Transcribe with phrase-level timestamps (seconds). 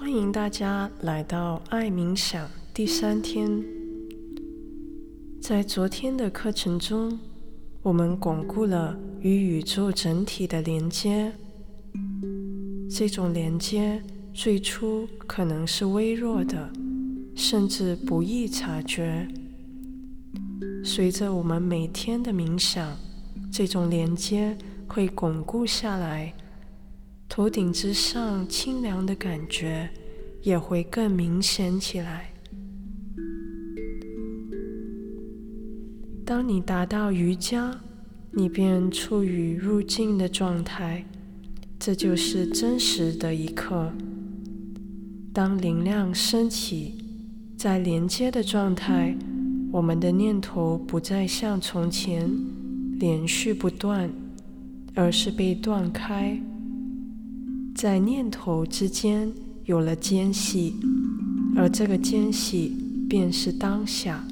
[0.00, 3.62] 欢迎大家来到爱冥想第三天。
[5.42, 7.20] 在昨天的课程中，
[7.82, 11.30] 我们巩固了与宇宙整体的连接。
[12.90, 16.72] 这种连接最初可能是微弱的，
[17.36, 19.28] 甚至不易察觉。
[20.82, 22.96] 随着我们每天的冥想，
[23.52, 24.56] 这种连接
[24.88, 26.32] 会巩固下来。
[27.30, 29.88] 头顶之上清凉的感觉
[30.42, 32.32] 也会更明显起来。
[36.26, 37.80] 当你达到瑜伽，
[38.32, 41.04] 你便处于入境的状态，
[41.78, 43.92] 这就是真实的一刻。
[45.32, 46.96] 当灵量升起，
[47.56, 49.16] 在连接的状态，
[49.70, 52.28] 我们的念头不再像从前
[52.98, 54.10] 连续不断，
[54.96, 56.36] 而是被断开。
[57.74, 59.32] 在念头之间
[59.64, 60.74] 有了间隙，
[61.56, 62.76] 而这个间隙
[63.08, 64.24] 便是当下。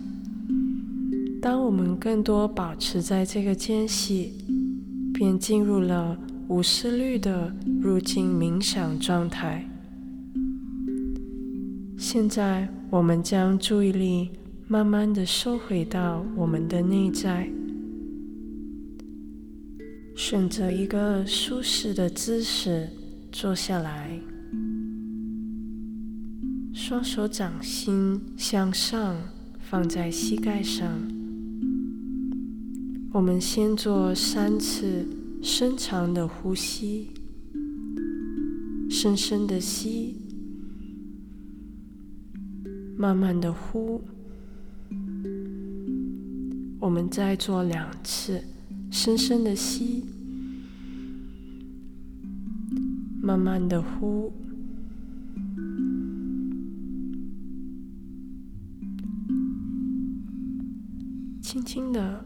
[1.41, 4.33] 当我们更多保持在这个间隙，
[5.15, 9.65] 便进入了无思虑的入境冥想状态。
[11.97, 14.31] 现在，我们将注意力
[14.67, 17.49] 慢慢的收回到我们的内在，
[20.15, 22.89] 选择一个舒适的姿势。
[23.31, 24.19] 坐下来，
[26.73, 29.17] 双手掌心向上
[29.61, 30.89] 放在膝盖上。
[33.13, 35.07] 我们先做三次
[35.43, 37.09] 深长的呼吸，
[38.91, 40.17] 深深的吸，
[42.97, 44.03] 慢慢的呼。
[46.81, 48.43] 我们再做两次
[48.91, 50.05] 深深的吸。
[53.29, 54.33] 慢慢的呼，
[61.43, 62.25] 轻轻的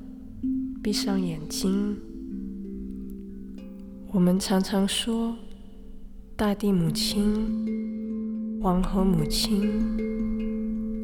[0.80, 1.96] 闭上眼睛。
[4.12, 5.34] 我们常常说，
[6.36, 9.82] 大地母亲、黄河母亲，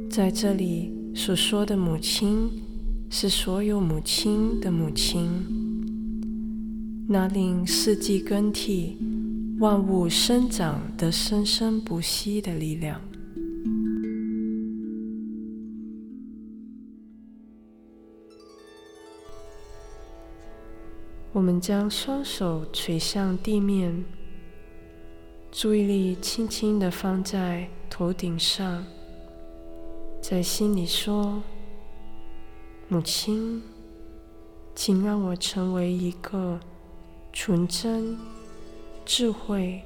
[0.08, 2.48] 在这里所说的母亲，
[3.10, 5.28] 是所有母亲的母亲，
[7.08, 8.96] 那令四季更替。
[9.58, 13.00] 万物生长的生生不息的力量。
[21.32, 24.04] 我们将双手垂向地面，
[25.50, 28.84] 注意力轻轻的放在头顶上，
[30.22, 31.42] 在心里说
[32.86, 33.60] ：“母亲，
[34.76, 36.60] 请让我成为一个
[37.32, 38.16] 纯真。”
[39.10, 39.80] 智慧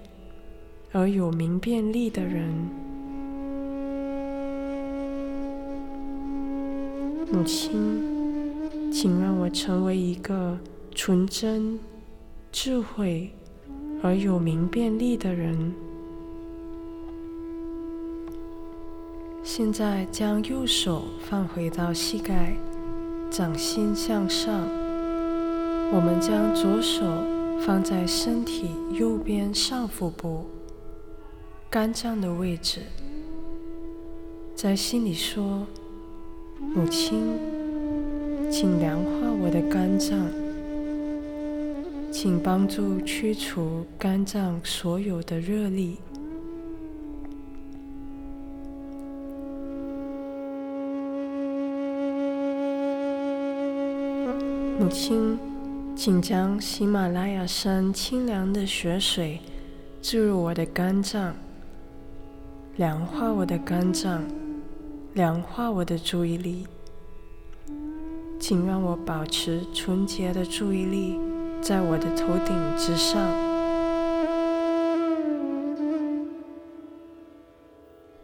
[0.90, 2.44] 而有明辨力的人，
[7.30, 10.58] 母亲，请让我成为一个
[10.92, 11.78] 纯真、
[12.50, 13.30] 智慧
[14.02, 15.72] 而有明辨力的人。
[19.44, 22.56] 现在将右手放回到膝盖，
[23.30, 24.52] 掌心向上。
[25.94, 27.31] 我们将左手。
[27.64, 30.46] 放在身体右边上腹部
[31.70, 32.80] 肝脏的位置，
[34.54, 35.64] 在心里说
[36.58, 37.38] ：“母亲，
[38.50, 40.28] 请凉化我的肝脏，
[42.10, 45.98] 请帮助驱除肝脏所有的热力。”
[54.80, 55.38] 母亲。
[55.94, 59.38] 请将喜马拉雅山清凉的雪水
[60.00, 61.34] 注入我的肝脏，
[62.76, 64.24] 凉化我的肝脏，
[65.14, 66.66] 凉化我的注意力。
[68.40, 71.20] 请让我保持纯洁的注意力
[71.60, 73.20] 在我的头顶之上，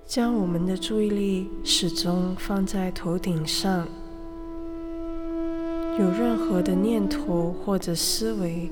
[0.04, 3.86] 将我们的注意力始终放在头顶上。
[5.98, 8.70] 有任何的念头或者思维，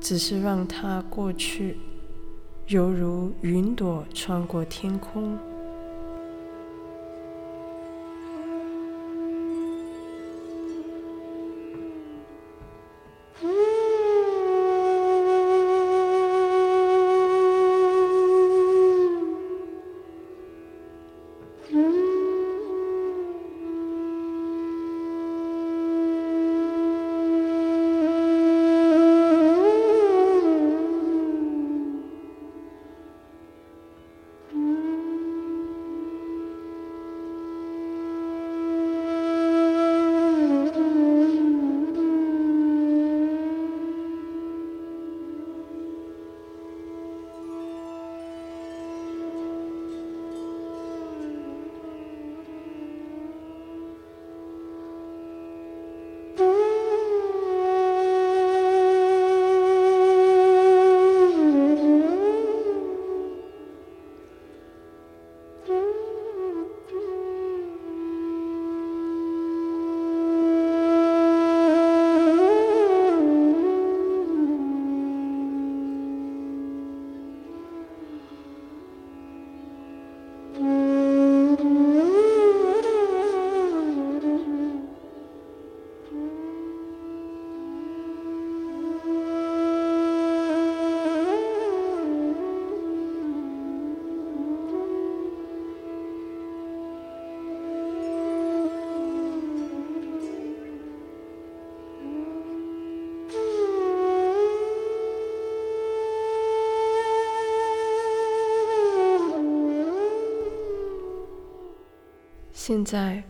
[0.00, 1.76] 只是让它过去，
[2.68, 5.36] 犹如云朵穿过天空。
[112.66, 113.22] 现在，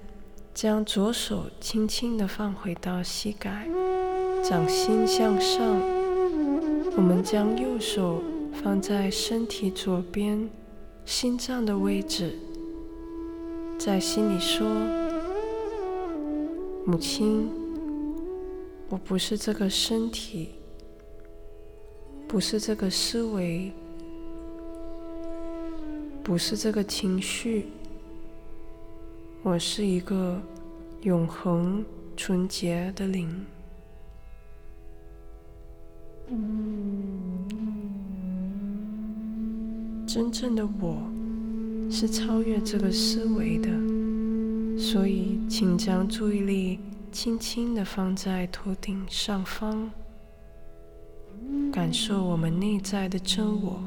[0.54, 3.66] 将左手轻轻地放回到膝盖，
[4.44, 5.60] 掌心向上。
[6.96, 8.22] 我们将右手
[8.62, 10.48] 放在身体左边
[11.04, 12.38] 心脏的位置，
[13.76, 14.68] 在心里说
[16.86, 17.50] ：“母亲，
[18.88, 20.50] 我不是这个身体，
[22.28, 23.72] 不是这个思维，
[26.22, 27.66] 不是这个情绪。”
[29.44, 30.40] 我是一个
[31.02, 31.84] 永恒、
[32.16, 33.28] 纯洁的灵。
[40.06, 40.96] 真正的我
[41.90, 43.68] 是超越这个思维的，
[44.78, 46.80] 所以请将注意力
[47.12, 49.90] 轻轻的放在头顶上方，
[51.70, 53.78] 感受我们内在的真我。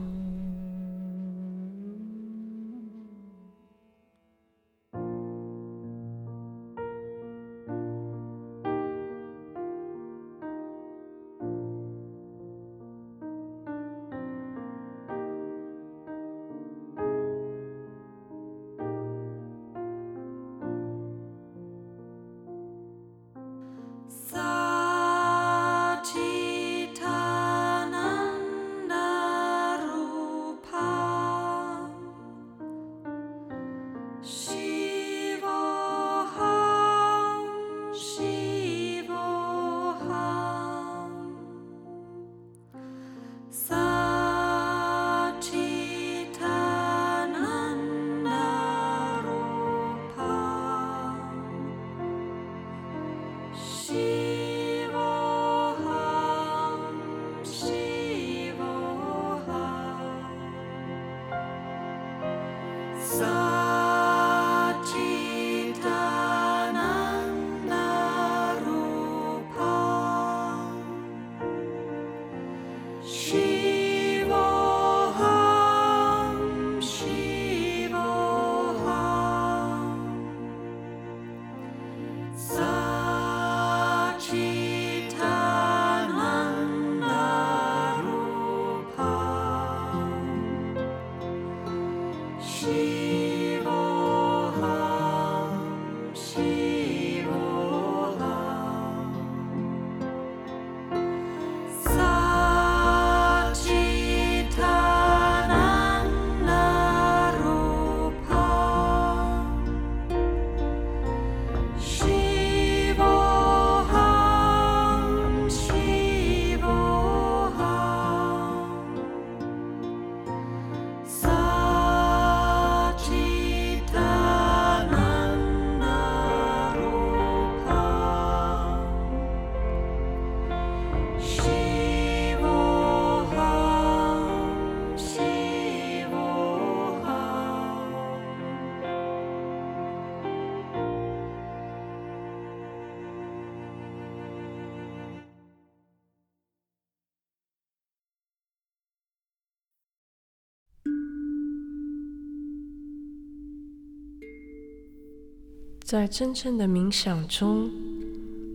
[155.87, 157.71] 在真正的冥想中，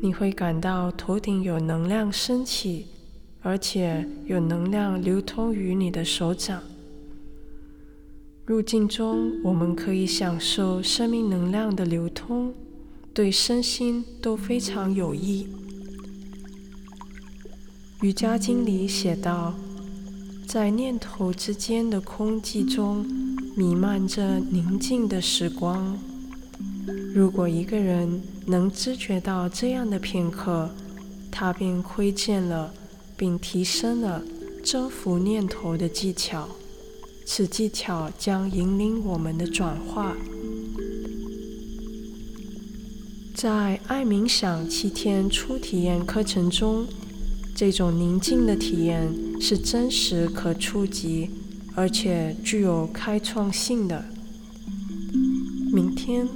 [0.02, 2.84] 你会感到头顶有能量升起，
[3.40, 6.62] 而且有能量流通于你的手掌。
[8.44, 12.52] 入境中，我们可以享受生命能量的流通，
[13.14, 15.46] 对身心都非常有益。
[18.02, 19.54] 瑜伽经里写道，
[20.46, 23.06] 在念头之间的空寂中，
[23.56, 25.98] 弥漫着宁静的时光。
[27.14, 30.70] 如果一个人能知觉到这样的片刻，
[31.30, 32.74] 他便窥见了，
[33.16, 34.22] 并提升了
[34.64, 36.48] 征服念头的技巧。
[37.24, 40.16] 此技巧将引领我们的转化。
[43.34, 46.86] 在爱冥想七天初体验课程中，
[47.54, 49.08] 这种宁静的体验
[49.40, 51.30] 是真实、可触及，
[51.74, 54.04] 而且具有开创性的。
[55.72, 56.28] 明天。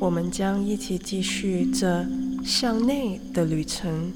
[0.00, 2.06] 我们将一起继续这
[2.42, 4.10] 向内的旅程。